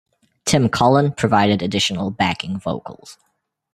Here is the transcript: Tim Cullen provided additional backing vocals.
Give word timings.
Tim 0.45 0.67
Cullen 0.67 1.11
provided 1.11 1.61
additional 1.61 2.09
backing 2.09 2.57
vocals. 2.59 3.19